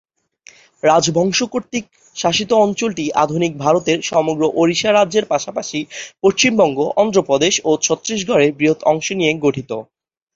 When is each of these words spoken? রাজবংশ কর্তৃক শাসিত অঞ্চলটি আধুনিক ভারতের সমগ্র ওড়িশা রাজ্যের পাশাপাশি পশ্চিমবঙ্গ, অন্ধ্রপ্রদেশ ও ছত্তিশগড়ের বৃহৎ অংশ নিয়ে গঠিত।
রাজবংশ 0.83 1.39
কর্তৃক 1.53 1.85
শাসিত 2.15 2.51
অঞ্চলটি 2.61 3.05
আধুনিক 3.23 3.51
ভারতের 3.57 3.97
সমগ্র 4.03 4.43
ওড়িশা 4.53 4.89
রাজ্যের 4.91 5.25
পাশাপাশি 5.25 5.79
পশ্চিমবঙ্গ, 6.23 6.77
অন্ধ্রপ্রদেশ 7.01 7.53
ও 7.65 7.71
ছত্তিশগড়ের 7.81 8.51
বৃহৎ 8.57 8.79
অংশ 8.91 9.07
নিয়ে 9.19 9.33
গঠিত। 9.37 9.71